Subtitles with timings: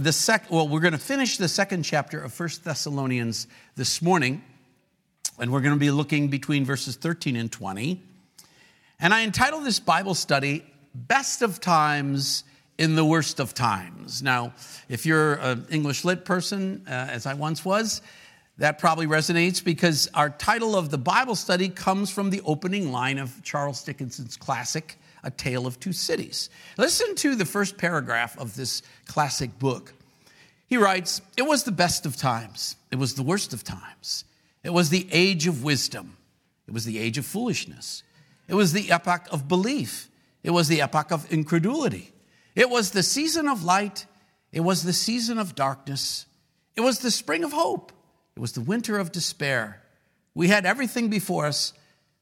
[0.00, 4.42] the sec well, we're going to finish the second chapter of First Thessalonians this morning,
[5.38, 8.02] and we're going to be looking between verses 13 and 20.
[8.98, 12.44] And I entitled this Bible study, Best of Times
[12.78, 14.22] in the Worst of Times.
[14.22, 14.54] Now,
[14.88, 18.00] if you're an English lit person, uh, as I once was,
[18.56, 23.18] that probably resonates because our title of the Bible study comes from the opening line
[23.18, 26.50] of Charles Dickens's classic, A Tale of Two Cities.
[26.76, 29.92] Listen to the first paragraph of this classic book.
[30.66, 34.24] He writes, It was the best of times, it was the worst of times.
[34.62, 36.16] It was the age of wisdom,
[36.66, 38.02] it was the age of foolishness,
[38.46, 40.08] it was the epoch of belief,
[40.42, 42.12] it was the epoch of incredulity,
[42.54, 44.06] it was the season of light,
[44.52, 46.26] it was the season of darkness,
[46.76, 47.92] it was the spring of hope,
[48.36, 49.82] it was the winter of despair.
[50.34, 51.72] We had everything before us,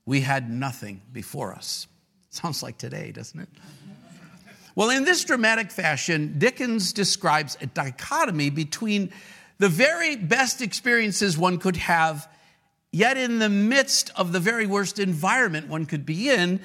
[0.07, 1.87] we had nothing before us.
[2.41, 3.49] Sounds like today, doesn't it?
[4.77, 9.11] Well, in this dramatic fashion, Dickens describes a dichotomy between
[9.59, 12.29] the very best experiences one could have,
[12.93, 16.61] yet in the midst of the very worst environment one could be in,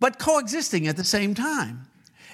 [0.00, 1.86] but coexisting at the same time.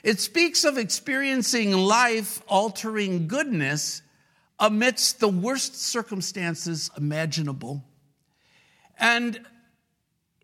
[0.03, 4.01] It speaks of experiencing life altering goodness
[4.59, 7.85] amidst the worst circumstances imaginable.
[8.99, 9.39] And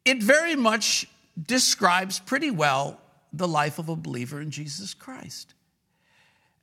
[0.04, 1.06] it very much
[1.40, 3.00] describes pretty well
[3.32, 5.54] the life of a believer in Jesus Christ.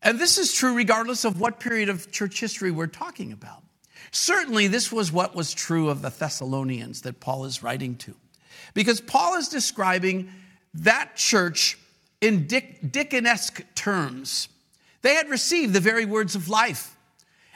[0.01, 3.63] And this is true regardless of what period of church history we're talking about.
[4.11, 8.15] Certainly, this was what was true of the Thessalonians that Paul is writing to.
[8.73, 10.29] Because Paul is describing
[10.73, 11.77] that church
[12.21, 12.93] in Dick,
[13.75, 14.49] terms.
[15.01, 16.97] They had received the very words of life,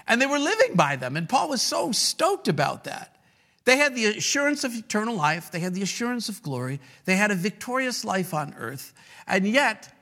[0.07, 1.17] and they were living by them.
[1.17, 3.12] And Paul was so stoked about that.
[3.65, 7.31] They had the assurance of eternal life, they had the assurance of glory, they had
[7.31, 8.93] a victorious life on earth.
[9.25, 9.93] And yet,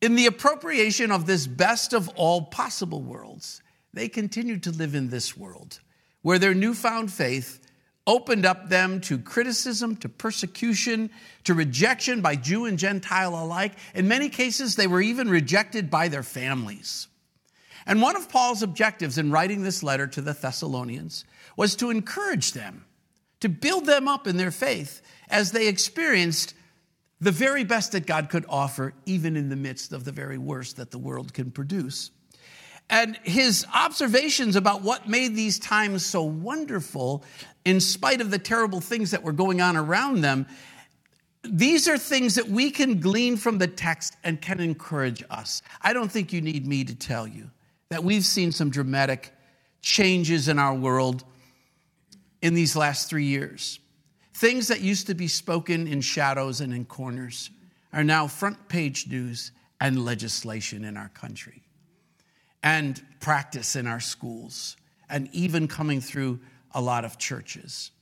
[0.00, 5.08] in the appropriation of this best of all possible worlds, they continued to live in
[5.08, 5.80] this world
[6.22, 7.60] where their newfound faith
[8.06, 11.10] opened up them to criticism, to persecution,
[11.44, 13.72] to rejection by Jew and Gentile alike.
[13.94, 17.08] In many cases, they were even rejected by their families.
[17.86, 21.24] And one of Paul's objectives in writing this letter to the Thessalonians
[21.56, 22.84] was to encourage them,
[23.40, 26.54] to build them up in their faith as they experienced
[27.20, 30.76] the very best that God could offer, even in the midst of the very worst
[30.76, 32.10] that the world can produce.
[32.90, 37.24] And his observations about what made these times so wonderful,
[37.64, 40.46] in spite of the terrible things that were going on around them,
[41.42, 45.62] these are things that we can glean from the text and can encourage us.
[45.82, 47.50] I don't think you need me to tell you
[47.90, 49.32] that we've seen some dramatic
[49.80, 51.24] changes in our world
[52.44, 53.80] in these last three years.
[54.34, 57.48] Things that used to be spoken in shadows and in corners
[57.90, 59.50] are now front page news
[59.80, 61.62] and legislation in our country,
[62.62, 64.76] and practice in our schools,
[65.08, 66.38] and even coming through
[66.72, 67.92] a lot of churches.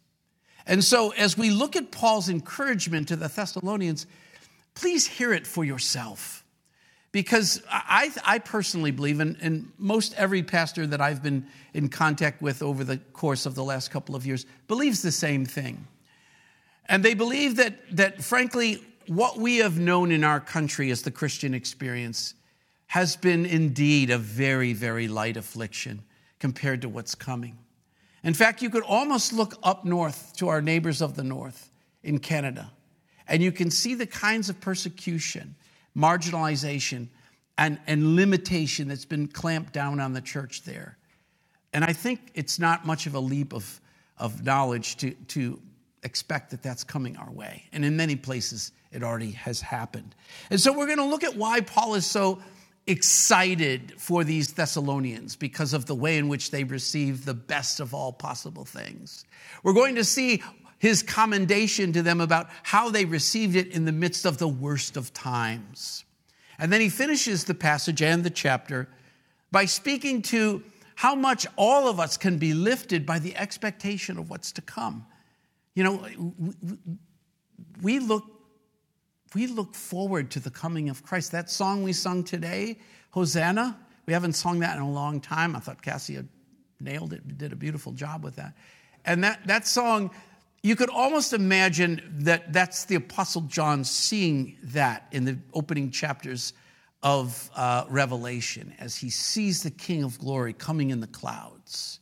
[0.66, 4.06] And so, as we look at Paul's encouragement to the Thessalonians,
[4.74, 6.41] please hear it for yourself.
[7.12, 12.40] Because I, I personally believe, and, and most every pastor that I've been in contact
[12.40, 15.86] with over the course of the last couple of years believes the same thing.
[16.86, 21.10] And they believe that, that frankly, what we have known in our country as the
[21.10, 22.34] Christian experience
[22.86, 26.02] has been indeed a very, very light affliction
[26.38, 27.58] compared to what's coming.
[28.24, 31.70] In fact, you could almost look up north to our neighbors of the north
[32.02, 32.70] in Canada,
[33.28, 35.54] and you can see the kinds of persecution
[35.96, 37.08] marginalization,
[37.58, 40.96] and, and limitation that's been clamped down on the church there.
[41.72, 43.80] And I think it's not much of a leap of,
[44.18, 45.60] of knowledge to, to
[46.02, 47.64] expect that that's coming our way.
[47.72, 50.14] And in many places, it already has happened.
[50.50, 52.42] And so we're going to look at why Paul is so
[52.86, 57.94] excited for these Thessalonians because of the way in which they receive the best of
[57.94, 59.24] all possible things.
[59.62, 60.42] We're going to see
[60.82, 64.96] his commendation to them about how they received it in the midst of the worst
[64.96, 66.04] of times.
[66.58, 68.88] And then he finishes the passage and the chapter
[69.52, 70.60] by speaking to
[70.96, 75.06] how much all of us can be lifted by the expectation of what's to come.
[75.76, 76.08] You know,
[77.80, 78.24] we look,
[79.36, 81.30] we look forward to the coming of Christ.
[81.30, 82.80] That song we sung today,
[83.10, 85.54] Hosanna, we haven't sung that in a long time.
[85.54, 86.18] I thought Cassie
[86.80, 88.56] nailed it, did a beautiful job with that.
[89.04, 90.10] And that, that song
[90.62, 96.52] you could almost imagine that that's the Apostle John seeing that in the opening chapters
[97.02, 101.98] of uh, Revelation as he sees the King of glory coming in the clouds.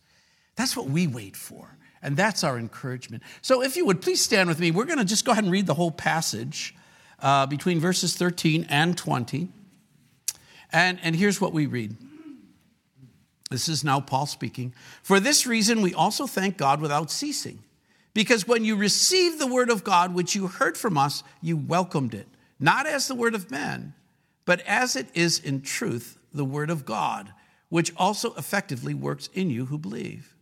[0.56, 3.22] That's what we wait for, and that's our encouragement.
[3.40, 5.52] So, if you would please stand with me, we're going to just go ahead and
[5.52, 6.74] read the whole passage
[7.20, 9.48] uh, between verses 13 and 20.
[10.72, 11.96] And, and here's what we read
[13.50, 14.74] This is now Paul speaking.
[15.02, 17.62] For this reason, we also thank God without ceasing.
[18.12, 22.14] Because when you received the word of God, which you heard from us, you welcomed
[22.14, 22.28] it,
[22.58, 23.94] not as the word of men,
[24.44, 27.32] but as it is in truth the word of God,
[27.68, 30.34] which also effectively works in you who believe.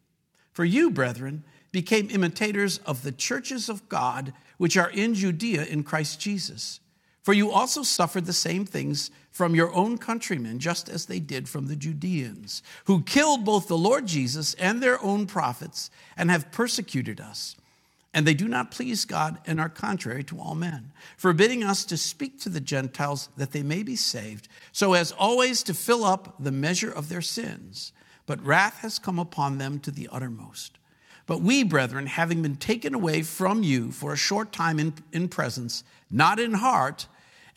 [0.52, 5.82] For you, brethren, became imitators of the churches of God, which are in Judea in
[5.82, 6.80] Christ Jesus.
[7.22, 11.49] For you also suffered the same things from your own countrymen, just as they did
[11.49, 16.50] from the Judeans, who killed both the Lord Jesus and their own prophets, and have
[16.50, 17.55] persecuted us.
[18.12, 21.96] And they do not please God and are contrary to all men, forbidding us to
[21.96, 26.35] speak to the Gentiles that they may be saved, so as always to fill up
[26.40, 27.93] the measure of their sins.
[28.26, 30.79] But wrath has come upon them to the uttermost.
[31.26, 35.29] But we, brethren, having been taken away from you for a short time in, in
[35.29, 37.06] presence, not in heart,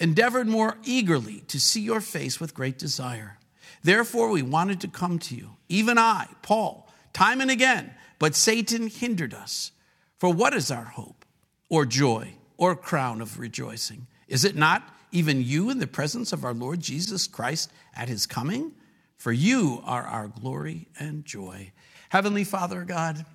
[0.01, 3.38] endeavored more eagerly to see your face with great desire.
[3.83, 8.88] Therefore, we wanted to come to you, even I, Paul, time and again, but Satan
[8.88, 9.71] hindered us.
[10.18, 11.25] For what is our hope,
[11.69, 14.07] or joy, or crown of rejoicing?
[14.27, 18.25] Is it not even you in the presence of our Lord Jesus Christ at his
[18.25, 18.71] coming?
[19.18, 21.71] For you are our glory and joy.
[22.09, 23.25] Heavenly Father God,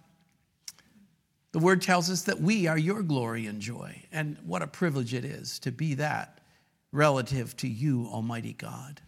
[1.53, 4.03] the word tells us that we are your glory and joy.
[4.13, 6.41] And what a privilege it is to be that
[6.97, 9.01] relative to you, Almighty God.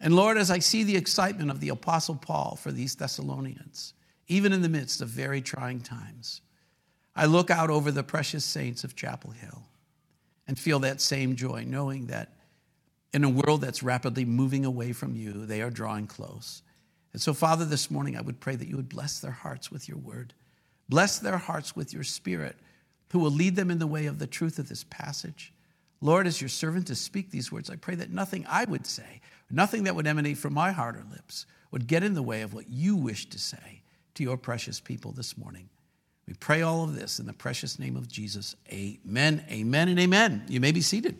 [0.00, 3.94] And Lord, as I see the excitement of the Apostle Paul for these Thessalonians,
[4.26, 6.40] even in the midst of very trying times,
[7.14, 9.62] I look out over the precious saints of Chapel Hill
[10.48, 12.34] and feel that same joy, knowing that
[13.12, 16.62] in a world that's rapidly moving away from you, they are drawing close.
[17.12, 19.88] And so, Father, this morning I would pray that you would bless their hearts with
[19.88, 20.34] your word,
[20.88, 22.56] bless their hearts with your spirit,
[23.10, 25.52] who will lead them in the way of the truth of this passage.
[26.02, 29.20] Lord, as your servant to speak these words, I pray that nothing I would say,
[29.50, 32.52] nothing that would emanate from my heart or lips, would get in the way of
[32.52, 33.82] what you wish to say
[34.14, 35.68] to your precious people this morning.
[36.26, 38.56] We pray all of this in the precious name of Jesus.
[38.68, 40.44] Amen, amen, and amen.
[40.48, 41.16] You may be seated.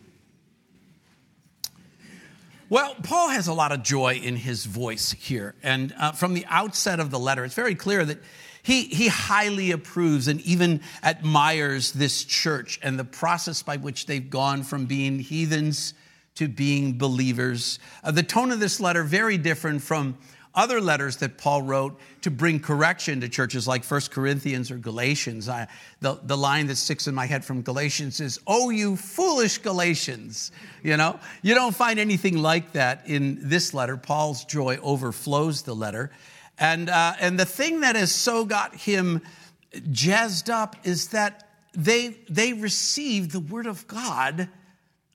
[2.69, 5.55] Well, Paul has a lot of joy in his voice here.
[5.63, 8.17] And uh, from the outset of the letter, it's very clear that
[8.63, 14.29] he, he highly approves and even admires this church and the process by which they've
[14.29, 15.93] gone from being heathens
[16.35, 17.77] to being believers.
[18.03, 20.17] Uh, the tone of this letter very different from
[20.55, 25.49] other letters that Paul wrote to bring correction to churches like First Corinthians or Galatians.
[25.49, 25.67] I,
[25.99, 30.51] the, the line that sticks in my head from Galatians is, Oh, you foolish Galatians.
[30.83, 33.97] You know, you don't find anything like that in this letter.
[33.97, 36.11] Paul's joy overflows the letter.
[36.57, 39.21] And, uh, and the thing that has so got him
[39.91, 44.49] jazzed up is that they, they received the word of God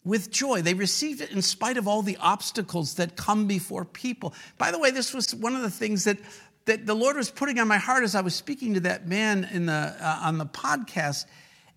[0.04, 0.62] with joy.
[0.62, 4.34] They received it in spite of all the obstacles that come before people.
[4.56, 6.18] By the way, this was one of the things that,
[6.64, 9.48] that the Lord was putting on my heart as I was speaking to that man
[9.52, 11.26] in the, uh, on the podcast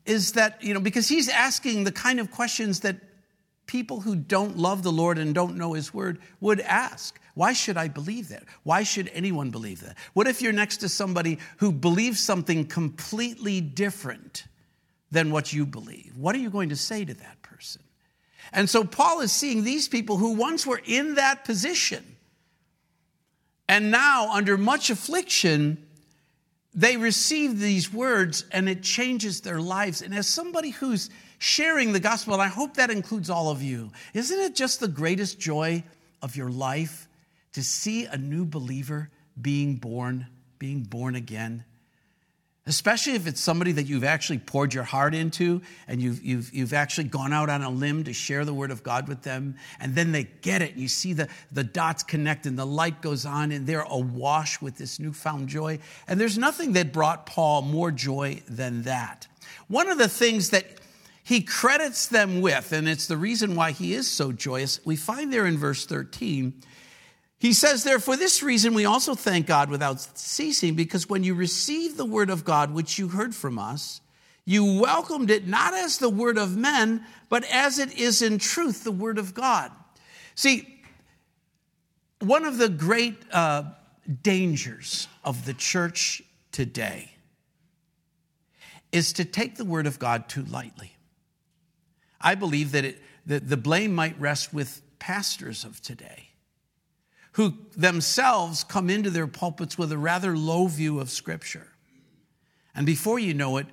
[0.05, 2.95] is that, you know, because he's asking the kind of questions that
[3.67, 7.19] people who don't love the Lord and don't know his word would ask.
[7.33, 8.43] Why should I believe that?
[8.63, 9.97] Why should anyone believe that?
[10.13, 14.45] What if you're next to somebody who believes something completely different
[15.11, 16.13] than what you believe?
[16.17, 17.81] What are you going to say to that person?
[18.53, 22.03] And so Paul is seeing these people who once were in that position
[23.71, 25.77] and now, under much affliction,
[26.73, 30.01] they receive these words and it changes their lives.
[30.01, 31.09] And as somebody who's
[31.39, 34.89] sharing the gospel, and I hope that includes all of you, isn't it just the
[34.89, 35.85] greatest joy
[36.21, 37.07] of your life
[37.53, 40.27] to see a new believer being born,
[40.59, 41.65] being born again.
[42.67, 46.73] Especially if it's somebody that you've actually poured your heart into and you've, you've, you've
[46.73, 49.95] actually gone out on a limb to share the word of God with them, and
[49.95, 50.73] then they get it.
[50.73, 54.61] And you see the, the dots connect and the light goes on, and they're awash
[54.61, 55.79] with this newfound joy.
[56.07, 59.27] And there's nothing that brought Paul more joy than that.
[59.67, 60.65] One of the things that
[61.23, 65.33] he credits them with, and it's the reason why he is so joyous, we find
[65.33, 66.53] there in verse 13
[67.41, 71.33] he says, there, for this reason, we also thank God without ceasing, because when you
[71.33, 73.99] received the word of God, which you heard from us,
[74.45, 78.83] you welcomed it not as the word of men, but as it is in truth
[78.83, 79.71] the word of God.
[80.35, 80.81] See,
[82.19, 83.63] one of the great uh,
[84.21, 86.21] dangers of the church
[86.51, 87.11] today
[88.91, 90.95] is to take the word of God too lightly.
[92.21, 96.27] I believe that, it, that the blame might rest with pastors of today
[97.33, 101.67] who themselves come into their pulpits with a rather low view of Scripture.
[102.75, 103.67] And before you know it,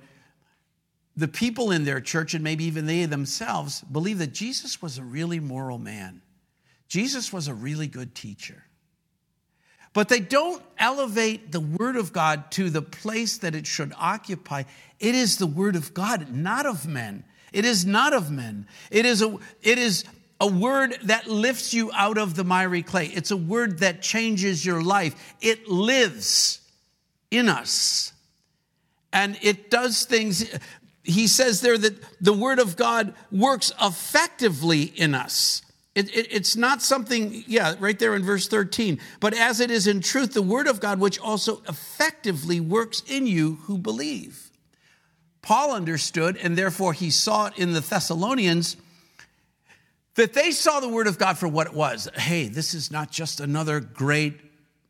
[1.17, 5.03] the people in their church, and maybe even they themselves, believe that Jesus was a
[5.03, 6.21] really moral man.
[6.87, 8.63] Jesus was a really good teacher.
[9.93, 14.63] but they don't elevate the Word of God to the place that it should occupy.
[14.99, 17.23] It is the Word of God, not of men.
[17.51, 18.67] It is not of men.
[18.91, 20.03] It is a, it is
[20.39, 23.07] a word that lifts you out of the miry clay.
[23.07, 25.35] It's a word that changes your life.
[25.41, 26.61] It lives
[27.29, 28.13] in us.
[29.11, 30.49] And it does things.
[31.03, 35.61] He says there that the word of God works effectively in us.
[35.95, 38.99] It, it, it's not something, yeah, right there in verse 13.
[39.19, 43.27] But as it is in truth, the word of God, which also effectively works in
[43.27, 44.51] you who believe.
[45.41, 48.77] Paul understood, and therefore he saw it in the Thessalonians,
[50.19, 52.09] that they saw the word of God for what it was.
[52.13, 54.39] Hey, this is not just another great,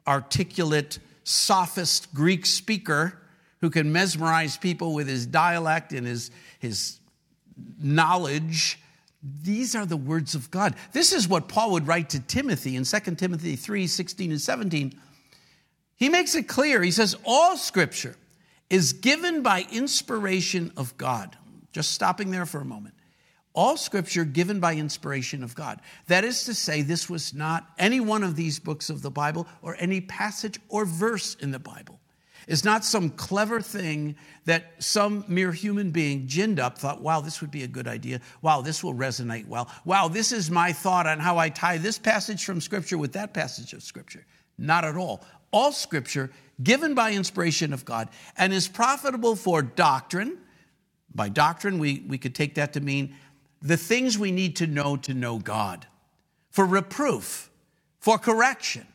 [0.07, 3.13] articulate, sophist Greek speaker
[3.61, 6.99] who can mesmerize people with his dialect and his, his
[7.79, 8.79] knowledge.
[9.43, 10.73] These are the words of God.
[10.93, 14.99] This is what Paul would write to Timothy in 2 Timothy 3 16 and 17.
[15.95, 16.81] He makes it clear.
[16.81, 18.15] He says, All scripture
[18.69, 21.37] is given by inspiration of God.
[21.71, 22.95] Just stopping there for a moment.
[23.59, 25.81] All scripture given by inspiration of God.
[26.07, 29.47] That is to say, this was not any one of these books of the Bible
[29.61, 31.99] or any passage or verse in the Bible.
[32.47, 37.41] It's not some clever thing that some mere human being ginned up, thought, wow, this
[37.41, 38.21] would be a good idea.
[38.41, 39.69] Wow, this will resonate well.
[39.83, 43.33] Wow, this is my thought on how I tie this passage from Scripture with that
[43.33, 44.25] passage of Scripture.
[44.57, 45.25] Not at all.
[45.51, 46.31] All Scripture
[46.63, 50.37] given by inspiration of God and is profitable for doctrine.
[51.13, 53.15] By doctrine, we, we could take that to mean
[53.61, 55.85] the things we need to know to know God,
[56.49, 57.49] for reproof,
[57.99, 58.85] for correction.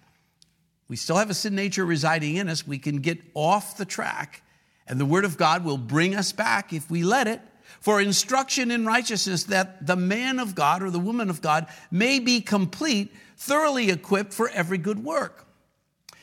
[0.88, 2.66] We still have a sin nature residing in us.
[2.66, 4.42] We can get off the track,
[4.86, 7.40] and the Word of God will bring us back if we let it.
[7.80, 12.18] For instruction in righteousness, that the man of God or the woman of God may
[12.18, 15.46] be complete, thoroughly equipped for every good work.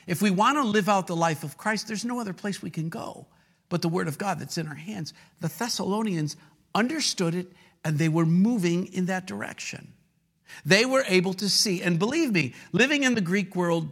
[0.08, 2.70] If we want to live out the life of Christ, there's no other place we
[2.70, 3.28] can go
[3.72, 5.14] but the Word of God that's in our hands.
[5.40, 6.36] The Thessalonians
[6.76, 7.48] understood it
[7.84, 9.94] and they were moving in that direction.
[10.66, 13.90] They were able to see, and believe me, living in the Greek world,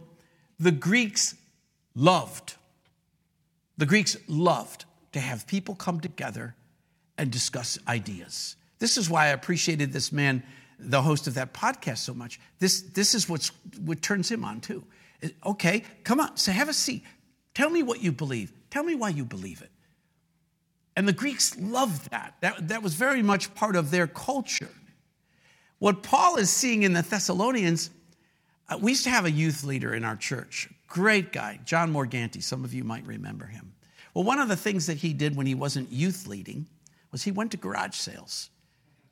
[0.58, 1.34] the Greeks
[1.94, 2.54] loved,
[3.78, 6.54] the Greeks loved to have people come together
[7.16, 8.56] and discuss ideas.
[8.78, 10.42] This is why I appreciated this man,
[10.78, 12.40] the host of that podcast, so much.
[12.58, 14.84] This, this is what's, what turns him on, too.
[15.44, 17.04] Okay, come on, say, have a seat.
[17.54, 18.52] Tell me what you believe.
[18.70, 19.70] Tell me why you believe it.
[21.00, 22.34] And the Greeks loved that.
[22.42, 22.68] that.
[22.68, 24.68] That was very much part of their culture.
[25.78, 27.88] What Paul is seeing in the Thessalonians,
[28.68, 32.42] uh, we used to have a youth leader in our church, great guy, John Morganti.
[32.42, 33.72] Some of you might remember him.
[34.12, 36.66] Well, one of the things that he did when he wasn't youth leading
[37.10, 38.50] was he went to garage sales.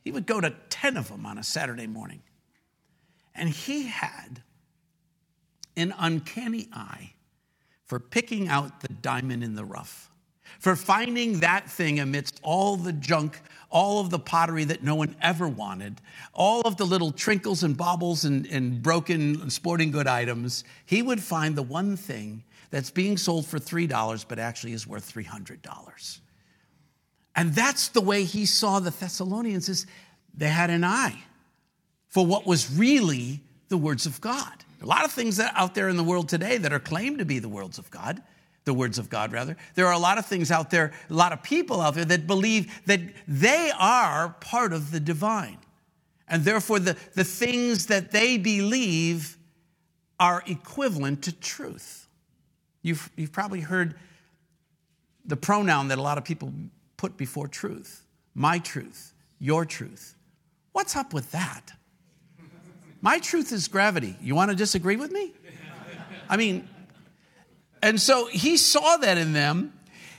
[0.05, 2.21] He would go to 10 of them on a Saturday morning.
[3.35, 4.43] And he had
[5.75, 7.15] an uncanny eye
[7.87, 10.11] for picking out the diamond in the rough
[10.59, 13.41] for finding that thing amidst all the junk,
[13.71, 16.01] all of the pottery that no one ever wanted,
[16.33, 20.65] all of the little trinkles and baubles and, and broken sporting good items.
[20.87, 25.13] He would find the one thing that's being sold for $3 but actually is worth
[25.13, 26.21] $300.
[27.37, 29.87] And that's the way he saw the Thessalonians is
[30.35, 31.23] they had an eye
[32.09, 34.53] for what was really the words of God.
[34.83, 37.25] A lot of things that out there in the world today that are claimed to
[37.25, 38.23] be the words of God
[38.65, 39.57] the words of God, rather.
[39.75, 42.27] There are a lot of things out there, a lot of people out there that
[42.27, 45.59] believe that they are part of the divine.
[46.29, 49.39] And therefore, the, the things that they believe
[50.21, 52.07] are equivalent to truth.
[52.83, 53.95] You've, you've probably heard
[55.25, 56.53] the pronoun that a lot of people
[56.97, 60.15] put before truth my truth, your truth.
[60.73, 61.73] What's up with that?
[63.01, 64.17] My truth is gravity.
[64.21, 65.33] You want to disagree with me?
[66.29, 66.69] I mean,
[67.83, 69.73] and so he saw that in them.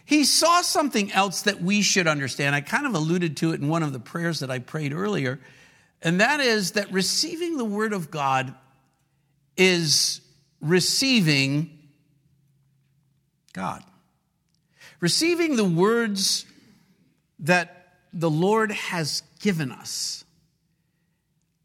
[0.05, 2.55] He saw something else that we should understand.
[2.55, 5.39] I kind of alluded to it in one of the prayers that I prayed earlier,
[6.01, 8.55] and that is that receiving the word of God
[9.55, 10.21] is
[10.61, 11.77] receiving
[13.53, 13.83] God.
[14.99, 16.45] Receiving the words
[17.39, 20.23] that the Lord has given us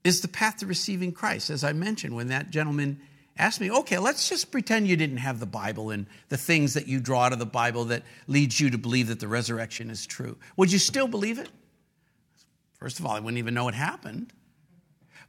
[0.04, 1.50] is the path to receiving Christ.
[1.50, 3.00] As I mentioned, when that gentleman
[3.36, 6.86] asked me, okay, let's just pretend you didn't have the Bible and the things that
[6.86, 10.06] you draw out of the Bible that leads you to believe that the resurrection is
[10.06, 10.36] true.
[10.56, 11.48] Would you still believe it?
[12.78, 14.32] First of all, I wouldn't even know it happened.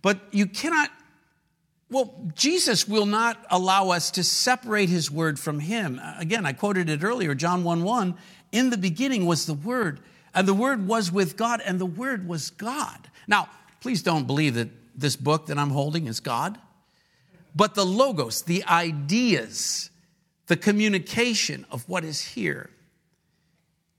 [0.02, 0.92] But you cannot,
[1.90, 6.00] well, Jesus will not allow us to separate his word from him.
[6.20, 8.16] Again, I quoted it earlier, John 1 1.
[8.52, 10.00] In the beginning was the word,
[10.34, 13.10] and the word was with God, and the word was God.
[13.28, 13.50] Now,
[13.82, 16.60] please don't believe that this book that I'm holding is God.
[17.56, 19.90] But the logos, the ideas,
[20.48, 22.70] the communication of what is here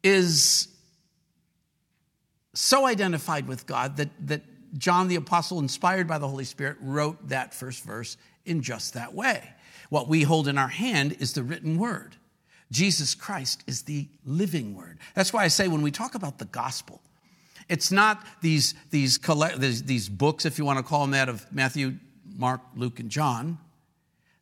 [0.03, 0.69] is
[2.55, 4.43] so identified with God that, that
[4.79, 9.15] John the Apostle, inspired by the Holy Spirit, wrote that first verse in just that
[9.15, 9.51] way.
[9.89, 12.17] What we hold in our hand is the written word.
[12.73, 14.99] Jesus Christ is the living word.
[15.15, 17.01] That's why I say when we talk about the gospel,
[17.69, 21.47] it's not these, these, these, these books, if you want to call them that, of
[21.53, 21.95] Matthew,
[22.37, 23.59] Mark, Luke, and John.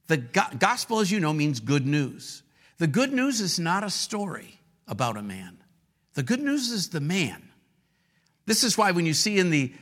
[0.06, 2.42] The go- gospel, as you know, means good news.
[2.78, 5.58] The good news is not a story about a man.
[6.14, 7.50] The good news is the man.
[8.46, 9.72] This is why when you see in the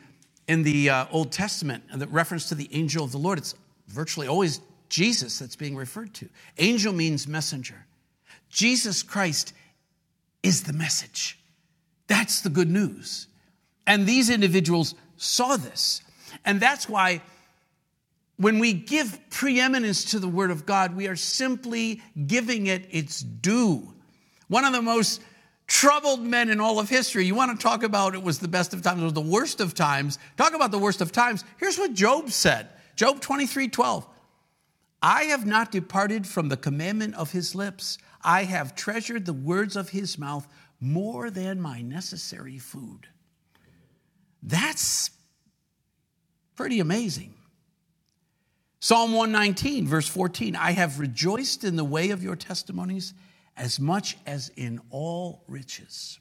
[0.48, 3.54] in the uh, Old Testament the reference to the angel of the Lord, it's
[3.88, 6.28] virtually always Jesus that's being referred to.
[6.58, 7.86] Angel means messenger.
[8.50, 9.54] Jesus Christ
[10.42, 11.38] is the message.
[12.06, 13.26] That's the good news.
[13.86, 16.02] And these individuals saw this.
[16.44, 17.22] And that's why
[18.36, 23.20] when we give preeminence to the Word of God, we are simply giving it its
[23.20, 23.94] due.
[24.48, 25.22] One of the most
[25.66, 27.24] troubled men in all of history.
[27.24, 29.60] You want to talk about it was the best of times, it was the worst
[29.60, 30.18] of times.
[30.36, 31.44] Talk about the worst of times.
[31.58, 34.06] Here's what Job said Job 23 12.
[35.02, 37.98] I have not departed from the commandment of his lips.
[38.22, 40.46] I have treasured the words of his mouth
[40.78, 43.08] more than my necessary food.
[44.42, 45.10] That's
[46.54, 47.34] pretty amazing.
[48.84, 53.14] Psalm 119, verse 14 I have rejoiced in the way of your testimonies
[53.56, 56.18] as much as in all riches.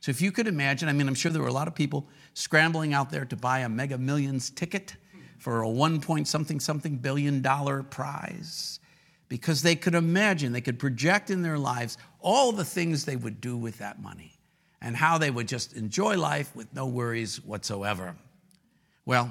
[0.00, 2.08] So if you could imagine, I mean, I'm sure there were a lot of people
[2.34, 4.96] scrambling out there to buy a mega millions ticket
[5.38, 8.80] for a one point something something billion dollar prize
[9.28, 13.40] because they could imagine, they could project in their lives all the things they would
[13.40, 14.32] do with that money
[14.82, 18.16] and how they would just enjoy life with no worries whatsoever.
[19.06, 19.30] Well,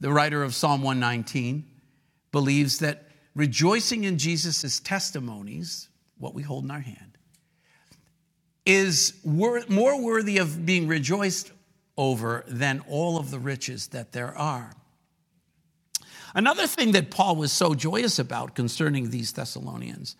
[0.00, 1.66] the writer of Psalm 119
[2.36, 5.88] believes that rejoicing in Jesus' testimonies,
[6.18, 7.16] what we hold in our hand,
[8.66, 11.50] is wor- more worthy of being rejoiced
[11.96, 14.70] over than all of the riches that there are.
[16.34, 20.14] Another thing that Paul was so joyous about concerning these Thessalonians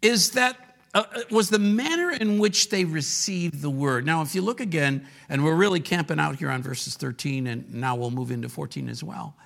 [0.00, 0.56] is that
[0.94, 4.06] uh, uh, was the manner in which they received the word.
[4.06, 7.74] Now, if you look again, and we're really camping out here on verses 13, and
[7.74, 9.36] now we'll move into 14 as well.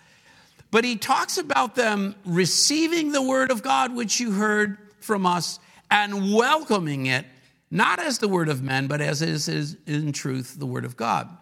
[0.77, 5.59] But he talks about them receiving the word of God, which you heard from us,
[5.91, 7.25] and welcoming it,
[7.71, 11.35] not as the word of men, but as is in truth the word of God.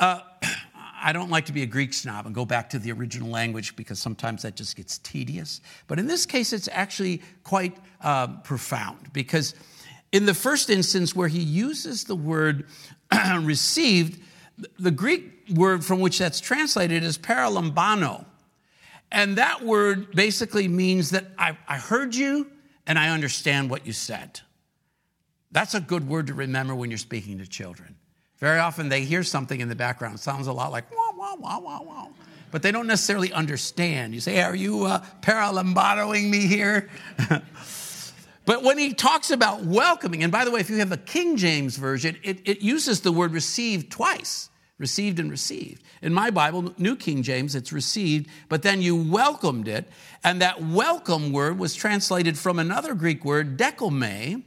[0.00, 0.18] Uh,
[1.00, 3.76] I don't like to be a Greek snob and go back to the original language
[3.76, 5.60] because sometimes that just gets tedious.
[5.86, 9.54] But in this case, it's actually quite uh, profound because
[10.10, 12.66] in the first instance where he uses the word
[13.42, 14.20] received,
[14.78, 18.24] the Greek word from which that's translated is paralambano.
[19.10, 22.50] And that word basically means that I, I heard you
[22.86, 24.40] and I understand what you said.
[25.52, 27.96] That's a good word to remember when you're speaking to children.
[28.38, 30.16] Very often they hear something in the background.
[30.16, 32.08] It sounds a lot like wah, wah, wah, wah, wah.
[32.50, 34.14] But they don't necessarily understand.
[34.14, 36.88] You say, Are you uh, paralambadoing me here?
[38.46, 41.36] but when he talks about welcoming, and by the way, if you have a King
[41.36, 45.82] James Version, it, it uses the word received twice received and received.
[46.02, 49.88] In my Bible, New King James, it's received, but then you welcomed it.
[50.22, 54.42] And that welcome word was translated from another Greek word, dechomai.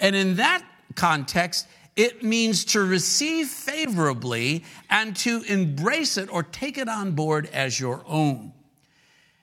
[0.00, 6.78] And in that context, it means to receive favorably and to embrace it or take
[6.78, 8.52] it on board as your own.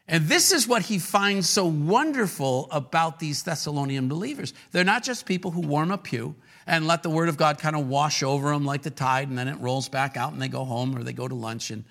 [0.07, 4.53] And this is what he finds so wonderful about these Thessalonian believers.
[4.71, 6.35] They're not just people who warm a pew
[6.67, 9.37] and let the word of God kind of wash over them like the tide, and
[9.37, 11.85] then it rolls back out and they go home or they go to lunch and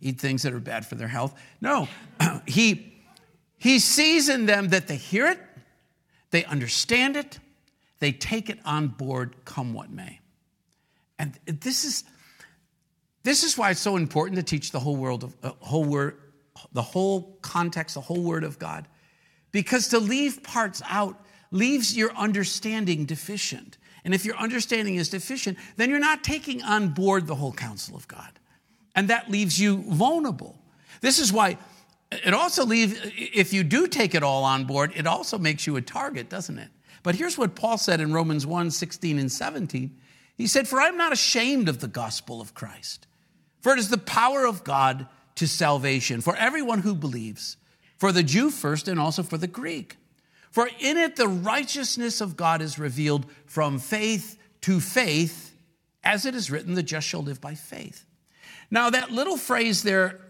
[0.00, 1.34] eat things that are bad for their health.
[1.60, 1.88] No,
[2.46, 2.94] he,
[3.58, 5.40] he sees in them that they hear it,
[6.30, 7.38] they understand it,
[7.98, 10.20] they take it on board, come what may.
[11.18, 12.04] And this is,
[13.24, 16.16] this is why it's so important to teach the whole world of uh, whole word,
[16.72, 18.86] the whole context, the whole word of God.
[19.52, 23.78] Because to leave parts out leaves your understanding deficient.
[24.04, 27.96] And if your understanding is deficient, then you're not taking on board the whole counsel
[27.96, 28.38] of God.
[28.94, 30.58] And that leaves you vulnerable.
[31.00, 31.58] This is why
[32.10, 35.76] it also leaves, if you do take it all on board, it also makes you
[35.76, 36.70] a target, doesn't it?
[37.02, 39.96] But here's what Paul said in Romans 1 16 and 17.
[40.36, 43.06] He said, For I'm not ashamed of the gospel of Christ,
[43.60, 45.06] for it is the power of God
[45.38, 47.56] to salvation for everyone who believes,
[47.96, 49.96] for the Jew first and also for the Greek.
[50.50, 55.54] For in it the righteousness of God is revealed from faith to faith,
[56.04, 58.04] as it is written, the just shall live by faith.
[58.70, 60.20] Now, that little phrase there,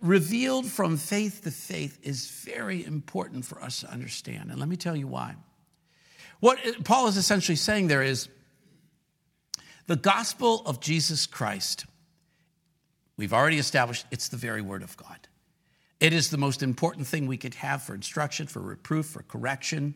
[0.00, 4.50] revealed from faith to faith is very important for us to understand.
[4.50, 5.34] And let me tell you why.
[6.40, 8.28] What Paul is essentially saying there is
[9.86, 11.86] the gospel of Jesus Christ,
[13.16, 15.28] we've already established it's the very word of God.
[15.98, 19.94] It is the most important thing we could have for instruction, for reproof, for correction,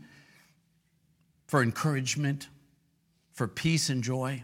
[1.46, 2.48] for encouragement,
[3.32, 4.42] for peace and joy.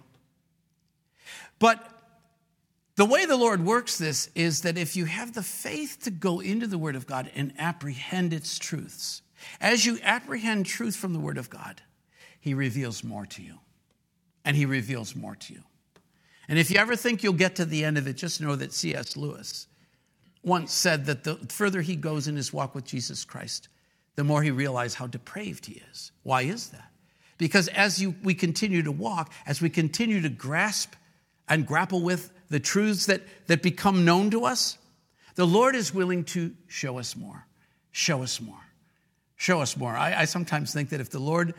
[1.59, 1.97] But
[2.97, 6.41] the way the Lord works this is that if you have the faith to go
[6.41, 9.23] into the Word of God and apprehend its truths,
[9.61, 11.83] as you apprehend truth from the Word of God,
[12.41, 13.59] He reveals more to you.
[14.45, 15.63] And He reveals more to you.
[16.49, 18.73] And if you ever think you'll get to the end of it, just know that
[18.73, 19.17] C.S.
[19.17, 19.67] Lewis
[20.43, 23.69] once said that the further he goes in his walk with Jesus Christ,
[24.15, 26.13] the more he realizes how depraved he is.
[26.23, 26.91] Why is that?
[27.37, 30.95] Because as you, we continue to walk, as we continue to grasp
[31.49, 34.79] and grapple with the truths that, that become known to us,
[35.35, 37.47] the Lord is willing to show us more,
[37.93, 38.55] show us more,
[39.37, 39.95] show us more.
[39.95, 41.55] I, I sometimes think that if the Lord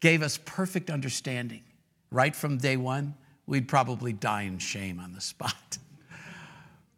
[0.00, 1.62] gave us perfect understanding
[2.10, 3.14] right from day one,
[3.50, 5.78] we'd probably die in shame on the spot.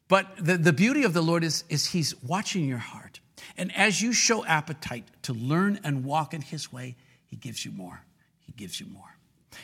[0.07, 3.21] But the, the beauty of the Lord is, is He's watching your heart.
[3.57, 7.71] And as you show appetite to learn and walk in His way, He gives you
[7.71, 8.03] more.
[8.41, 9.17] He gives you more.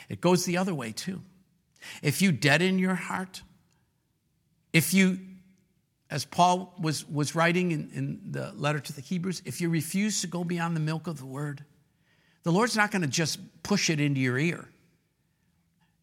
[0.09, 1.21] It goes the other way too.
[2.01, 3.43] If you deaden your heart,
[4.73, 5.19] if you,
[6.09, 10.21] as Paul was, was writing in, in the letter to the Hebrews, if you refuse
[10.21, 11.63] to go beyond the milk of the word,
[12.41, 14.67] the Lord's not going to just push it into your ear.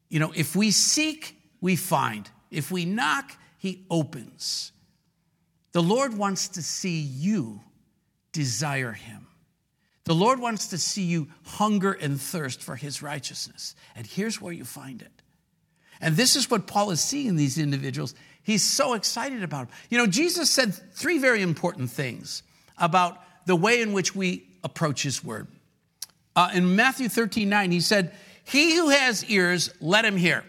[0.09, 2.29] You know, if we seek, we find.
[2.51, 4.73] If we knock, he opens.
[5.73, 7.61] The Lord wants to see you
[8.33, 9.27] desire him.
[10.05, 13.75] The Lord wants to see you hunger and thirst for his righteousness.
[13.97, 15.11] And here's where you find it.
[16.01, 18.14] And this is what Paul is seeing in these individuals.
[18.42, 19.77] He's so excited about them.
[19.90, 22.45] You know, Jesus said three very important things
[22.79, 25.49] about the way in which we approach his word.
[26.37, 28.14] Uh, in Matthew 13, 9, he said,
[28.47, 30.45] He who has ears, let him hear.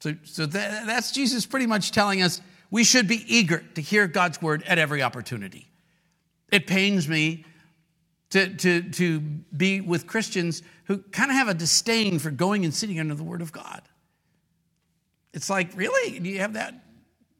[0.00, 4.06] So, so that, that's Jesus pretty much telling us we should be eager to hear
[4.06, 5.68] God's word at every opportunity.
[6.50, 7.44] It pains me
[8.30, 12.72] to, to, to be with Christians who kind of have a disdain for going and
[12.72, 13.82] sitting under the word of God.
[15.34, 16.18] It's like, really?
[16.18, 16.74] Do you have that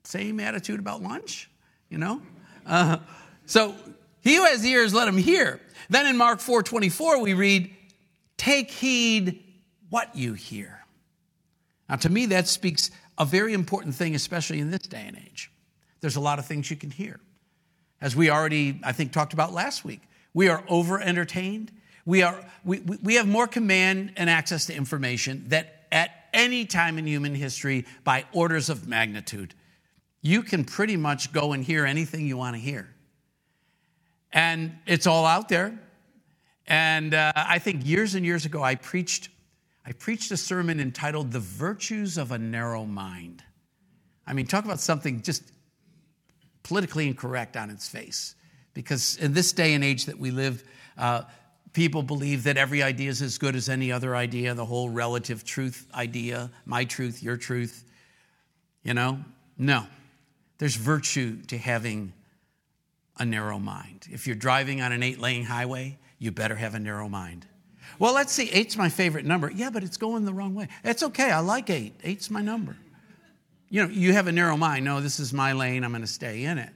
[0.04, 1.50] same attitude about lunch?
[1.88, 2.20] You know?
[2.66, 2.98] Uh,
[3.46, 3.74] so
[4.20, 5.58] he who has ears, let him hear.
[5.88, 7.74] Then in Mark 4 24, we read,
[8.40, 9.44] Take heed
[9.90, 10.82] what you hear.
[11.90, 15.52] Now, to me, that speaks a very important thing, especially in this day and age.
[16.00, 17.20] There's a lot of things you can hear.
[18.00, 20.00] As we already, I think, talked about last week,
[20.32, 21.70] we are over entertained.
[22.06, 26.96] We, are, we, we have more command and access to information that at any time
[26.96, 29.54] in human history by orders of magnitude.
[30.22, 32.88] You can pretty much go and hear anything you want to hear.
[34.32, 35.78] And it's all out there.
[36.66, 39.28] And uh, I think years and years ago, I preached
[39.84, 43.42] I preached a sermon entitled The Virtues of a Narrow Mind.
[44.26, 45.42] I mean, talk about something just
[46.62, 48.34] politically incorrect on its face.
[48.74, 50.62] Because in this day and age that we live,
[50.96, 51.22] uh,
[51.72, 55.44] people believe that every idea is as good as any other idea, the whole relative
[55.44, 57.84] truth idea, my truth, your truth.
[58.84, 59.18] You know?
[59.58, 59.86] No.
[60.58, 62.12] There's virtue to having
[63.18, 64.06] a narrow mind.
[64.10, 67.46] If you're driving on an eight lane highway, you better have a narrow mind.
[67.98, 69.50] Well, let's see, eight's my favorite number.
[69.50, 70.68] Yeah, but it's going the wrong way.
[70.84, 71.32] It's okay.
[71.32, 71.94] I like eight.
[72.04, 72.76] Eight's my number.
[73.68, 74.84] You know, you have a narrow mind.
[74.84, 75.82] No, this is my lane.
[75.82, 76.70] I'm going to stay in it.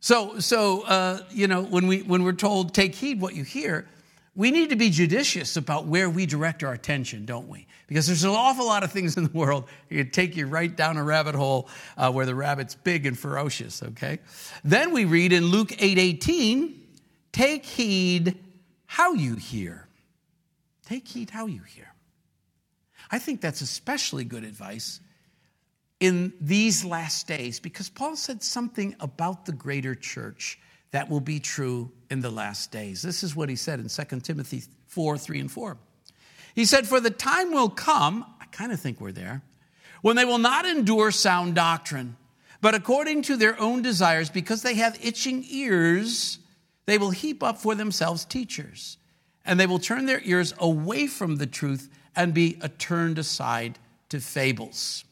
[0.00, 3.88] So, so uh, you know, when we when we're told take heed what you hear,
[4.34, 7.66] we need to be judicious about where we direct our attention, don't we?
[7.86, 10.74] Because there's an awful lot of things in the world that can take you right
[10.74, 13.82] down a rabbit hole uh, where the rabbit's big and ferocious.
[13.82, 14.20] Okay.
[14.64, 16.80] Then we read in Luke eight eighteen,
[17.32, 18.38] take heed
[18.90, 19.86] how you hear.
[20.84, 21.94] Take heed how you hear.
[23.08, 24.98] I think that's especially good advice
[26.00, 30.58] in these last days because Paul said something about the greater church
[30.90, 33.00] that will be true in the last days.
[33.00, 35.76] This is what he said in 2 Timothy 4 3 and 4.
[36.56, 39.42] He said, For the time will come, I kind of think we're there,
[40.02, 42.16] when they will not endure sound doctrine,
[42.60, 46.39] but according to their own desires, because they have itching ears,
[46.90, 48.98] they will heap up for themselves teachers
[49.44, 54.20] and they will turn their ears away from the truth and be turned aside to
[54.20, 55.04] fables.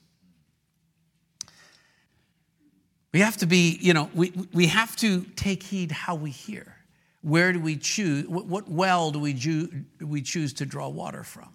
[3.13, 6.77] We have to be, you know, we, we have to take heed how we hear.
[7.23, 11.25] Where do we choose, what, what well do we, do we choose to draw water
[11.25, 11.49] from?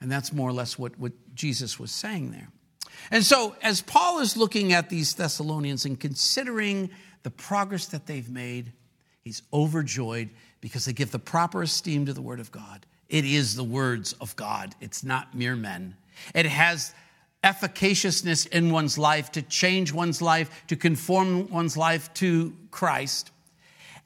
[0.00, 2.48] And that's more or less what, what Jesus was saying there.
[3.10, 6.90] And so, as Paul is looking at these Thessalonians and considering
[7.22, 8.72] the progress that they've made,
[9.22, 10.30] he's overjoyed
[10.60, 12.86] because they give the proper esteem to the Word of God.
[13.08, 15.96] It is the words of God, it's not mere men.
[16.34, 16.94] It has
[17.44, 23.30] efficaciousness in one's life to change one's life, to conform one's life to Christ.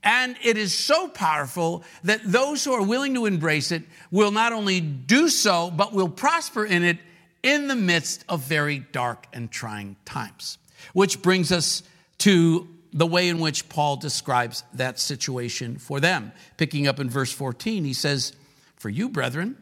[0.03, 4.53] And it is so powerful that those who are willing to embrace it will not
[4.53, 6.99] only do so, but will prosper in it
[7.43, 10.59] in the midst of very dark and trying times.
[10.93, 11.83] Which brings us
[12.19, 16.33] to the way in which Paul describes that situation for them.
[16.57, 18.33] Picking up in verse 14, he says,
[18.77, 19.59] For you, brethren,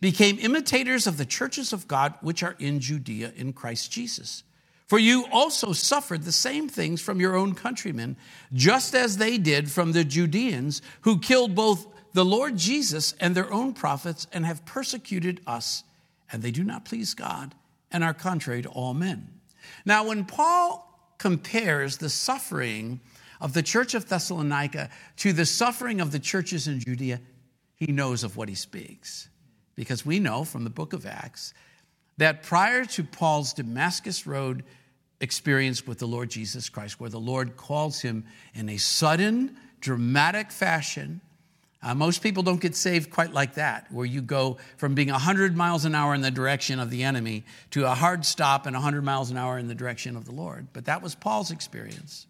[0.00, 4.44] became imitators of the churches of God which are in Judea in Christ Jesus.
[4.86, 8.16] For you also suffered the same things from your own countrymen,
[8.54, 13.52] just as they did from the Judeans, who killed both the Lord Jesus and their
[13.52, 15.84] own prophets, and have persecuted us,
[16.32, 17.54] and they do not please God,
[17.92, 19.28] and are contrary to all men.
[19.84, 20.89] Now, when Paul
[21.20, 22.98] compares the suffering
[23.42, 27.20] of the church of Thessalonica to the suffering of the churches in Judea,
[27.76, 29.28] he knows of what he speaks.
[29.76, 31.52] Because we know from the book of Acts
[32.16, 34.64] that prior to Paul's Damascus Road
[35.20, 40.50] experience with the Lord Jesus Christ, where the Lord calls him in a sudden, dramatic
[40.50, 41.20] fashion.
[41.82, 45.56] Uh, most people don't get saved quite like that, where you go from being 100
[45.56, 49.02] miles an hour in the direction of the enemy to a hard stop and 100
[49.02, 50.68] miles an hour in the direction of the Lord.
[50.72, 52.26] But that was Paul's experience.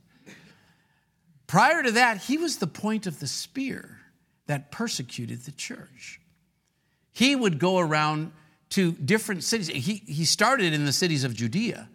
[1.49, 3.99] Prior to that, he was the point of the spear
[4.47, 6.21] that persecuted the church.
[7.13, 8.33] He would go around
[8.71, 9.67] to different cities.
[9.67, 11.89] He, he started in the cities of Judea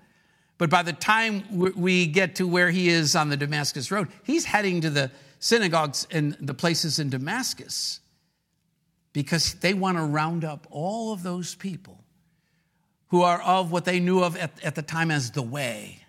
[0.58, 4.46] but by the time we get to where he is on the Damascus Road, he's
[4.46, 5.12] heading to the
[5.46, 8.00] synagogues and the places in Damascus
[9.14, 12.04] because they want to round up all of those people
[13.10, 16.00] who are of what they knew of at, at the time as the way.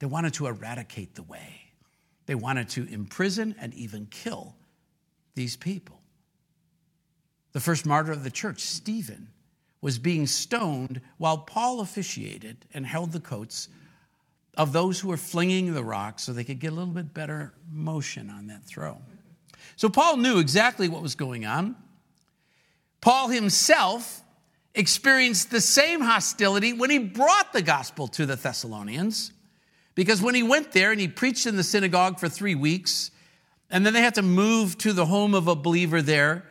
[0.00, 1.70] They wanted to eradicate the way,
[2.26, 4.56] they wanted to imprison and even kill
[5.36, 6.00] these people.
[7.52, 9.28] The first martyr of the church, Stephen,
[9.80, 13.68] was being stoned while Paul officiated and held the coats
[14.56, 17.52] of those who were flinging the rocks so they could get a little bit better
[17.72, 18.98] motion on that throw.
[19.76, 21.76] So Paul knew exactly what was going on.
[23.00, 24.22] Paul himself
[24.74, 29.32] experienced the same hostility when he brought the gospel to the Thessalonians.
[29.94, 33.10] Because when he went there and he preached in the synagogue for three weeks,
[33.70, 36.44] and then they had to move to the home of a believer there,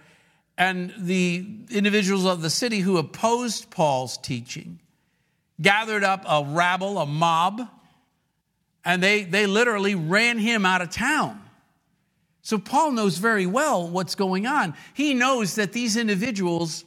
[0.58, 4.80] and the individuals of the city who opposed Paul's teaching
[5.62, 7.62] gathered up a rabble, a mob,
[8.88, 11.42] and they, they literally ran him out of town.
[12.42, 14.76] So Paul knows very well what's going on.
[14.94, 16.86] He knows that these individuals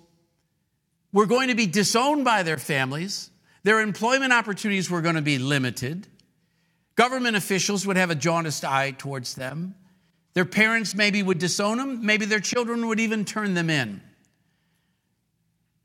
[1.13, 3.31] were going to be disowned by their families,
[3.65, 6.07] their employment opportunities were going to be limited,
[6.97, 9.75] government officials would have a jaundiced eye towards them.
[10.33, 14.01] Their parents maybe would disown them, maybe their children would even turn them in.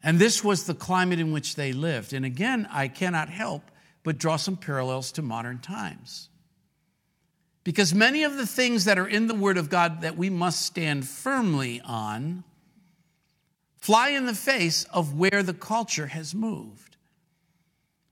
[0.01, 2.13] And this was the climate in which they lived.
[2.13, 3.69] And again, I cannot help
[4.05, 6.29] but draw some parallels to modern times.
[7.63, 10.61] Because many of the things that are in the Word of God that we must
[10.61, 12.43] stand firmly on
[13.79, 16.97] fly in the face of where the culture has moved.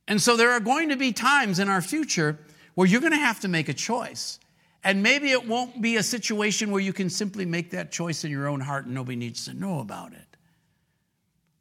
[0.07, 2.39] And so there are going to be times in our future
[2.73, 4.39] where you're going to have to make a choice.
[4.83, 8.31] And maybe it won't be a situation where you can simply make that choice in
[8.31, 10.37] your own heart and nobody needs to know about it.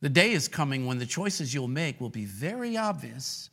[0.00, 3.50] The day is coming when the choices you'll make will be very obvious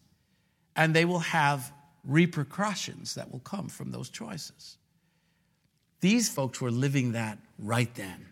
[0.76, 1.72] and they will have
[2.04, 4.78] repercussions that will come from those choices.
[6.02, 8.26] These folks were living that right then.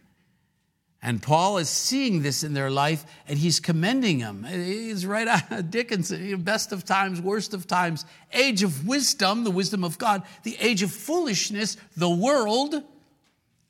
[1.01, 4.43] And Paul is seeing this in their life and he's commending them.
[4.43, 9.83] He's right out Dickens, best of times, worst of times, age of wisdom, the wisdom
[9.83, 12.81] of God, the age of foolishness, the world,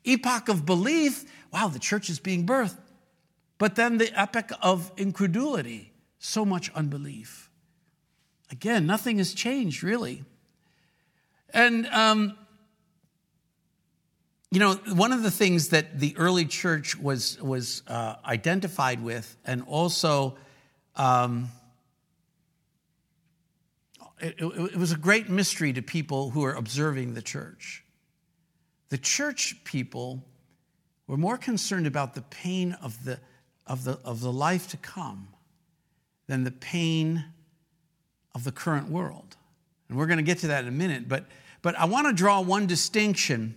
[0.05, 1.25] epoch of belief.
[1.51, 2.77] Wow, the church is being birthed.
[3.57, 7.46] But then the epoch of incredulity, so much unbelief.
[8.51, 10.23] Again, nothing has changed really.
[11.53, 12.37] And um,
[14.51, 19.35] you know, one of the things that the early church was, was uh, identified with,
[19.43, 20.37] and also
[20.95, 21.49] um,
[24.21, 27.83] it, it, was a great mystery to people who are observing the church.
[28.89, 30.23] The church people
[31.07, 33.19] were more concerned about the pain of the,
[33.65, 35.27] of the, of the life to come
[36.27, 37.25] than the pain
[38.37, 39.35] of the current world.
[39.89, 41.25] And we're going to get to that in a minute, but,
[41.61, 43.55] but I want to draw one distinction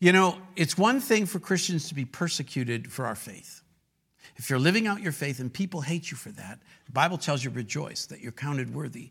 [0.00, 3.62] you know, it's one thing for Christians to be persecuted for our faith.
[4.36, 7.44] If you're living out your faith and people hate you for that, the Bible tells
[7.44, 9.10] you rejoice that you're counted worthy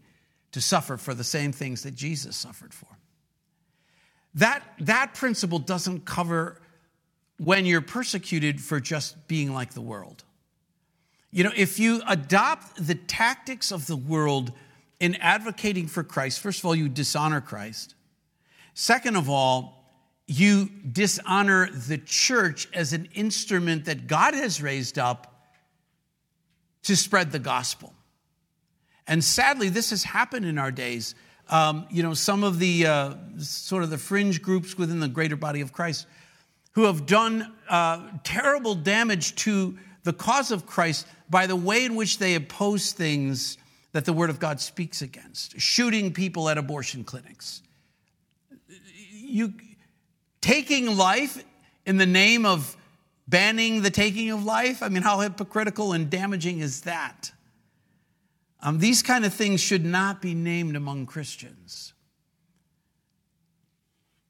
[0.52, 2.88] to suffer for the same things that Jesus suffered for.
[4.34, 6.60] That, that principle doesn't cover
[7.38, 10.24] when you're persecuted for just being like the world.
[11.32, 14.52] You know, if you adopt the tactics of the world
[15.00, 17.96] in advocating for Christ, first of all, you dishonor Christ.
[18.74, 19.86] Second of all,
[20.26, 25.48] you dishonor the church as an instrument that God has raised up
[26.84, 27.94] to spread the gospel.
[29.08, 31.16] And sadly, this has happened in our days.
[31.50, 35.36] Um, you know, some of the uh, sort of the fringe groups within the greater
[35.36, 36.06] body of Christ
[36.74, 41.96] who have done uh, terrible damage to the cause of Christ by the way in
[41.96, 43.58] which they oppose things
[43.92, 47.62] that the Word of God speaks against, shooting people at abortion clinics.
[49.12, 49.54] You,
[50.42, 51.44] taking life
[51.86, 52.76] in the name of
[53.28, 54.82] banning the taking of life?
[54.82, 57.32] I mean, how hypocritical and damaging is that?
[58.62, 61.94] Um, these kind of things should not be named among Christians.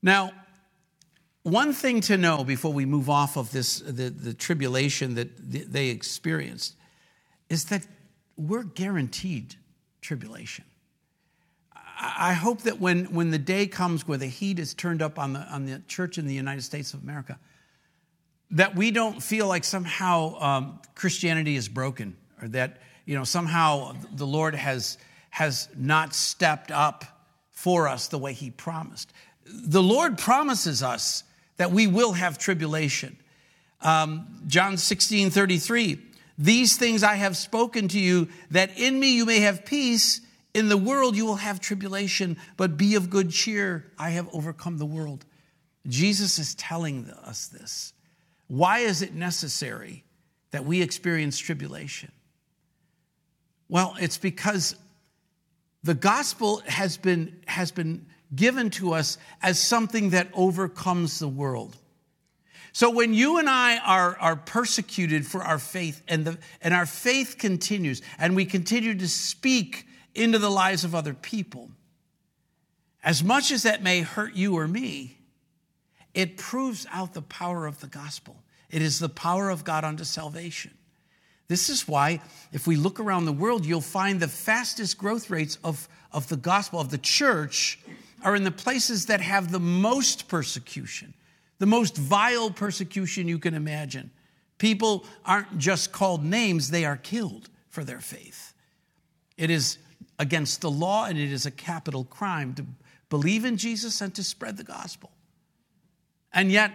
[0.01, 0.31] Now,
[1.43, 5.87] one thing to know before we move off of this, the, the tribulation that they
[5.87, 6.75] experienced,
[7.49, 7.85] is that
[8.37, 9.55] we're guaranteed
[10.01, 10.65] tribulation.
[12.01, 15.33] I hope that when, when the day comes where the heat is turned up on
[15.33, 17.37] the, on the church in the United States of America,
[18.51, 23.95] that we don't feel like somehow um, Christianity is broken or that you know somehow
[24.13, 24.97] the Lord has,
[25.29, 27.05] has not stepped up
[27.49, 29.11] for us the way he promised.
[29.45, 31.23] The Lord promises us
[31.57, 33.17] that we will have tribulation.
[33.81, 35.99] Um, John 16 33,
[36.39, 40.21] these things I have spoken to you, that in me you may have peace.
[40.53, 43.91] In the world you will have tribulation, but be of good cheer.
[43.99, 45.25] I have overcome the world.
[45.85, 47.93] Jesus is telling us this.
[48.47, 50.03] Why is it necessary
[50.51, 52.11] that we experience tribulation?
[53.67, 54.75] Well, it's because
[55.83, 61.77] the gospel has been, has been given to us as something that overcomes the world.
[62.71, 66.85] So when you and I are, are persecuted for our faith and, the, and our
[66.85, 71.69] faith continues and we continue to speak into the lives of other people.
[73.03, 75.17] As much as that may hurt you or me,
[76.13, 78.43] it proves out the power of the gospel.
[78.69, 80.71] It is the power of God unto salvation.
[81.47, 85.57] This is why, if we look around the world, you'll find the fastest growth rates
[85.63, 87.79] of, of the gospel, of the church,
[88.23, 91.13] are in the places that have the most persecution,
[91.59, 94.11] the most vile persecution you can imagine.
[94.57, 98.53] People aren't just called names, they are killed for their faith.
[99.37, 99.77] It is
[100.17, 102.65] against the law, and it is a capital crime to
[103.09, 105.11] believe in Jesus and to spread the gospel.
[106.33, 106.73] And yet,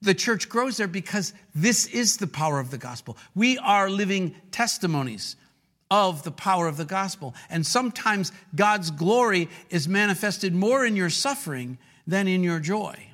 [0.00, 3.16] the church grows there because this is the power of the gospel.
[3.34, 5.36] We are living testimonies
[5.90, 7.34] of the power of the gospel.
[7.50, 13.11] And sometimes God's glory is manifested more in your suffering than in your joy.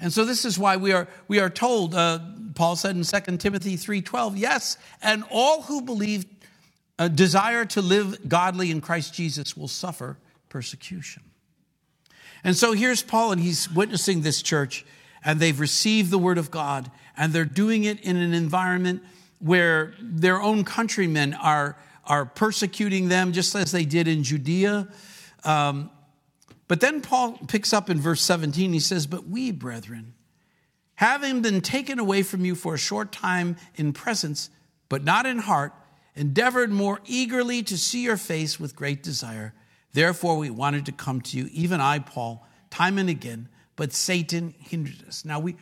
[0.00, 2.20] And so this is why we are, we are told, uh,
[2.54, 6.24] Paul said in 2 Timothy 3.12, yes, and all who believe
[6.98, 11.22] a desire to live godly in Christ Jesus will suffer persecution.
[12.42, 14.84] And so here's Paul, and he's witnessing this church,
[15.24, 19.02] and they've received the word of God, and they're doing it in an environment
[19.38, 24.88] where their own countrymen are, are persecuting them, just as they did in Judea.
[25.44, 25.90] Um,
[26.70, 30.14] but then Paul picks up in verse 17, he says, But we, brethren,
[30.94, 34.50] having been taken away from you for a short time in presence,
[34.88, 35.72] but not in heart,
[36.14, 39.52] endeavored more eagerly to see your face with great desire.
[39.94, 44.54] Therefore, we wanted to come to you, even I, Paul, time and again, but Satan
[44.56, 45.24] hindered us.
[45.24, 45.56] Now, we,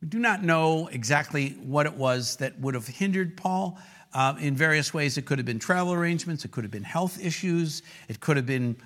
[0.00, 3.78] we do not know exactly what it was that would have hindered Paul.
[4.14, 7.22] Uh, in various ways, it could have been travel arrangements, it could have been health
[7.22, 8.76] issues, it could have been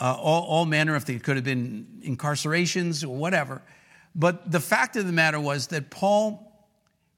[0.00, 3.62] uh, all, all manner of things, it could have been incarcerations or whatever.
[4.14, 6.46] But the fact of the matter was that Paul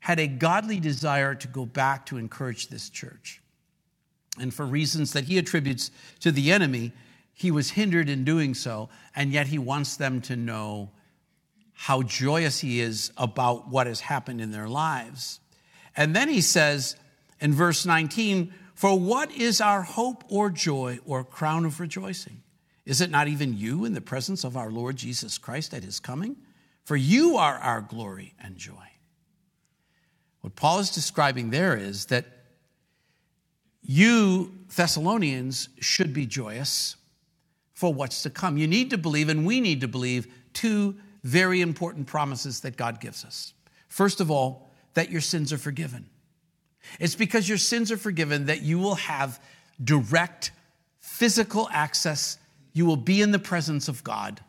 [0.01, 3.40] had a godly desire to go back to encourage this church.
[4.38, 6.93] And for reasons that he attributes to the enemy,
[7.33, 10.91] he was hindered in doing so, and yet he wants them to know
[11.72, 15.41] how joyous he is about what has happened in their lives.
[15.97, 16.97] And then he says
[17.41, 22.41] in verse 19, For what is our hope or joy or crown of rejoicing?
[22.85, 26.01] Is it not even you in the presence of our Lord Jesus Christ at his
[26.01, 26.37] coming?
[26.85, 28.89] For you are our glory and joy.
[30.41, 32.26] What Paul is describing there is that
[33.83, 36.97] you, Thessalonians, should be joyous
[37.72, 38.57] for what's to come.
[38.57, 43.01] You need to believe, and we need to believe, two very important promises that God
[43.01, 43.55] gives us.
[43.89, 46.07] First of all, that your sins are forgiven.
[46.99, 49.41] It's because your sins are forgiven that you will have
[49.83, 50.53] direct
[50.99, 52.39] physical access.
[52.73, 54.41] You will be in the presence of God.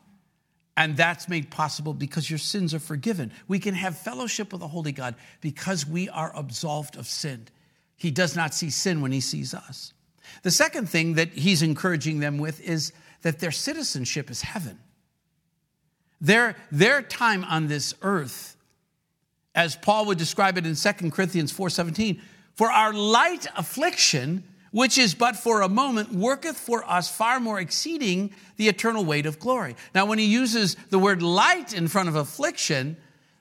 [0.75, 3.31] And that's made possible because your sins are forgiven.
[3.47, 7.47] We can have fellowship with the Holy God because we are absolved of sin.
[7.95, 9.93] He does not see sin when he sees us.
[10.41, 14.79] The second thing that he's encouraging them with is that their citizenship is heaven.
[16.19, 18.55] Their, their time on this earth,
[19.53, 22.19] as Paul would describe it in 2 Corinthians 4:17,
[22.55, 24.43] for our light affliction,
[24.73, 29.27] which is but for a moment, worketh for us far more exceeding the eternal weight
[29.27, 29.75] of glory.
[29.93, 32.97] Now, when he uses the word light in front of affliction,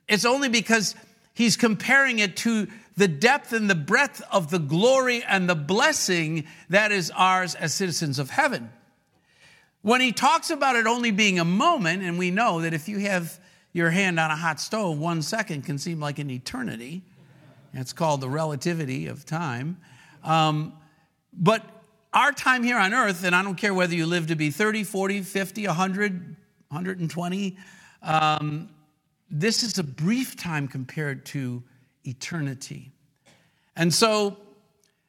[0.07, 0.95] it's only because
[1.33, 2.69] he's comparing it to
[2.99, 7.73] the depth and the breadth of the glory and the blessing that is ours as
[7.73, 8.71] citizens of heaven.
[9.81, 12.99] When he talks about it only being a moment, and we know that if you
[12.99, 13.41] have
[13.73, 17.01] your hand on a hot stove, one second can seem like an eternity.
[17.73, 19.79] It's called the relativity of time.
[20.23, 20.75] Um,
[21.33, 21.65] but
[22.13, 24.85] our time here on earth, and I don't care whether you live to be 30,
[24.85, 26.37] 40, 50, 100,
[26.69, 27.57] 120,
[28.03, 28.69] um,
[29.31, 31.63] this is a brief time compared to
[32.05, 32.93] eternity.
[33.75, 34.37] And so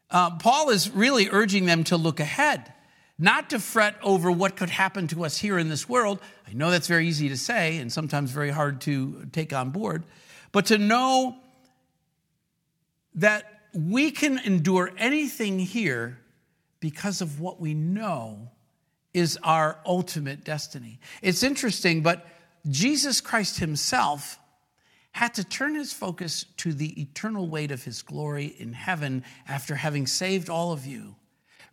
[0.09, 2.71] uh, Paul is really urging them to look ahead,
[3.19, 6.19] not to fret over what could happen to us here in this world.
[6.47, 10.05] I know that's very easy to say and sometimes very hard to take on board,
[10.53, 11.35] but to know
[13.15, 16.19] that we can endure anything here
[16.79, 18.49] because of what we know
[19.13, 20.99] is our ultimate destiny.
[21.21, 22.25] It's interesting, but
[22.69, 24.39] Jesus Christ himself
[25.11, 29.75] had to turn his focus to the eternal weight of his glory in heaven after
[29.75, 31.15] having saved all of you,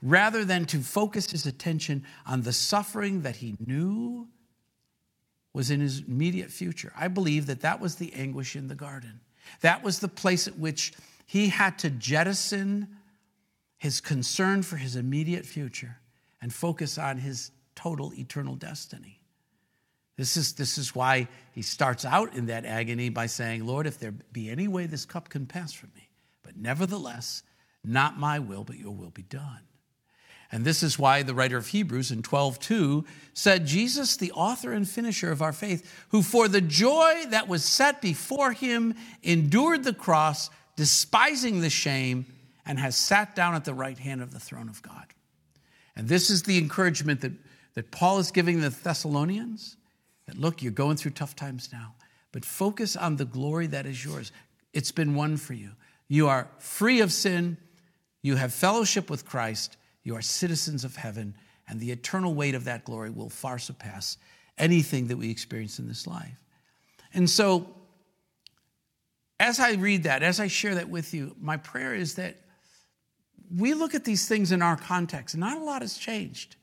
[0.03, 4.29] rather than to focus his attention on the suffering that he knew
[5.53, 6.93] was in his immediate future.
[6.97, 9.21] I believe that that was the anguish in the garden.
[9.63, 10.93] That was the place at which
[11.31, 12.89] he had to jettison
[13.79, 15.97] his concern for his immediate future
[16.43, 19.21] and focus on his total eternal destiny.
[20.17, 23.97] This is, this is why he starts out in that agony by saying, Lord, if
[24.01, 26.09] there be any way this cup can pass from me,
[26.43, 27.45] but nevertheless,
[27.85, 29.61] not my will, but your will be done.
[30.51, 34.89] And this is why the writer of Hebrews in 12:2 said, Jesus, the author and
[34.89, 39.95] finisher of our faith, who for the joy that was set before him endured the
[39.95, 40.51] cross,
[40.81, 42.25] despising the shame,
[42.65, 45.05] and has sat down at the right hand of the throne of God.
[45.95, 47.33] And this is the encouragement that,
[47.75, 49.77] that Paul is giving the Thessalonians
[50.25, 51.97] that look, you're going through tough times now,
[52.33, 54.33] but focus on the glory that is yours.
[54.73, 55.73] It's been won for you.
[56.09, 57.59] You are free of sin,
[58.23, 61.35] you have fellowship with Christ, you are citizens of heaven,
[61.69, 64.17] and the eternal weight of that glory will far surpass
[64.57, 66.43] anything that we experience in this life.
[67.13, 67.69] And so,
[69.41, 72.37] as I read that, as I share that with you, my prayer is that
[73.57, 75.37] we look at these things in our context.
[75.37, 76.57] Not a lot has changed.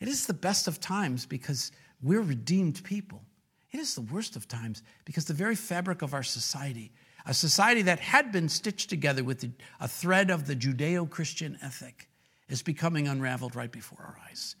[0.00, 1.70] It is the best of times because
[2.02, 3.22] we're redeemed people.
[3.70, 6.92] It is the worst of times because the very fabric of our society,
[7.24, 9.48] a society that had been stitched together with
[9.80, 12.08] a thread of the Judeo Christian ethic,
[12.48, 14.56] is becoming unraveled right before our eyes.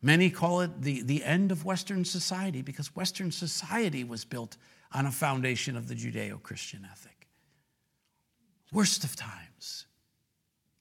[0.00, 4.56] Many call it the, the end of Western society because Western society was built
[4.92, 7.28] on a foundation of the Judeo Christian ethic.
[8.72, 9.86] Worst of times,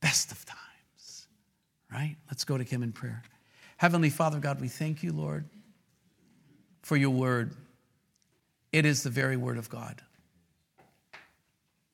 [0.02, 1.28] best of times,
[1.92, 2.16] right?
[2.30, 3.24] Let's go to Him in prayer.
[3.78, 5.46] Heavenly Father, God, we thank you, Lord,
[6.82, 7.54] for your word.
[8.72, 10.02] It is the very word of God.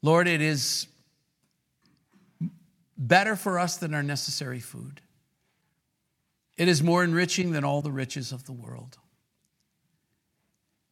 [0.01, 0.87] Lord, it is
[2.97, 5.01] better for us than our necessary food.
[6.57, 8.97] It is more enriching than all the riches of the world.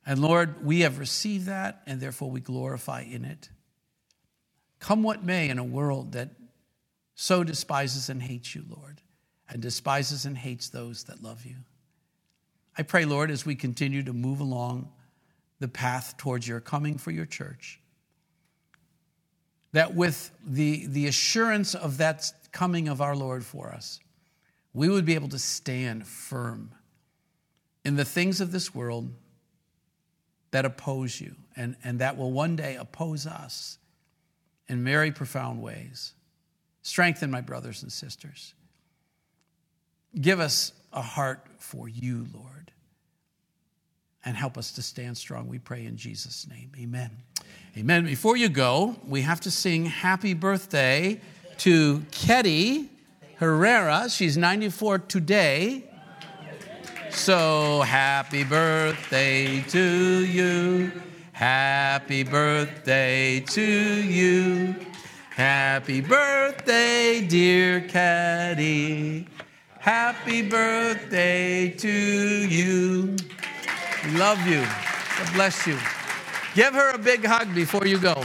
[0.06, 3.50] And Lord, we have received that, and therefore we glorify in it.
[4.80, 6.30] Come what may in a world that
[7.14, 9.02] so despises and hates you, Lord
[9.52, 11.58] and despises and hates those that love you.
[12.78, 14.90] I pray, Lord, as we continue to move along
[15.60, 17.80] the path towards your coming for your church,
[19.74, 24.00] that with the, the assurance of that coming of our Lord for us,
[24.74, 26.72] we would be able to stand firm
[27.84, 29.12] in the things of this world
[30.52, 33.78] that oppose you and, and that will one day oppose us
[34.68, 36.14] in very profound ways.
[36.82, 38.54] Strengthen my brothers and sisters.
[40.20, 42.72] Give us a heart for you, Lord,
[44.26, 45.48] and help us to stand strong.
[45.48, 46.72] We pray in Jesus' name.
[46.78, 47.12] Amen.
[47.78, 48.06] Amen.
[48.06, 51.22] Before you go, we have to sing happy birthday
[51.60, 52.90] to Ketty
[53.38, 54.10] Herrera.
[54.10, 55.91] She's 94 today.
[57.14, 60.92] So happy birthday to you.
[61.34, 64.76] Happy birthday to you.
[65.30, 69.28] Happy birthday, dear Caddy.
[69.80, 73.16] Happy birthday to you.
[74.14, 74.62] Love you.
[74.62, 75.78] God bless you.
[76.56, 78.24] Give her a big hug before you go.